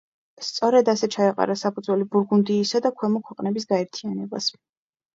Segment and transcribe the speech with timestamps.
[0.45, 4.55] სწორედ ასე ჩაეყარა საფუძველი ბურგუნდიისა და ქვემო ქვეყნების გაერთიანებას.